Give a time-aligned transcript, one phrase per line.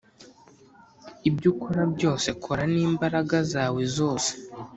[1.29, 4.31] ibyo ukora byose, kora n'imbaraga zawe zose.